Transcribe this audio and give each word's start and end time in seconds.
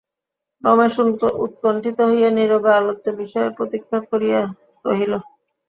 রমেশ 0.63 0.95
উৎকণ্ঠিত 1.43 1.97
হইয়া 2.09 2.29
নীরবে 2.37 2.69
আলোচ্য 2.79 3.05
বিষয়ের 3.21 3.55
প্রতীক্ষা 3.57 3.97
করিয়া 4.09 4.39
রহিল। 4.85 5.13